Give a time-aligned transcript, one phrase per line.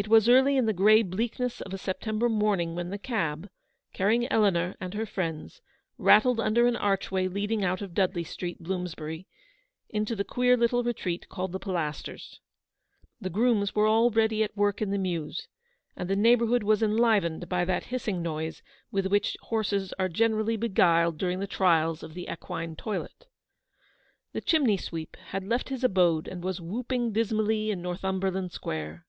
[0.00, 3.48] It was early in the grey bleakness of a Sep tember morning when the cab,
[3.92, 5.60] carrying Eleanor and her friends,
[5.98, 9.26] rattled under an archway leading out of Dudley Street, Bloomsbury,
[9.88, 12.38] into the queer little retreat called the Pilasters.
[13.20, 15.48] The grooms were already at work in the mews,
[15.96, 18.62] and the neigh bourhood was enlivened by that hissing noise MRS.
[18.62, 18.68] BANNISTER HOLES OUT A.
[18.68, 18.78] HELPING HAND.
[18.86, 23.26] 199 with which horses are generally beguiled during the trials of the equine toilet.
[24.32, 29.04] The chimney sweep had left his abode and "was whooping dismally in Northumberland Square.